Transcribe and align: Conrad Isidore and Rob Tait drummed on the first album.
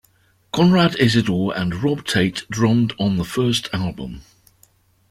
Conrad 0.51 0.95
Isidore 0.95 1.55
and 1.55 1.83
Rob 1.83 2.03
Tait 2.07 2.41
drummed 2.49 2.93
on 2.97 3.17
the 3.17 3.23
first 3.23 3.69
album. 3.71 4.21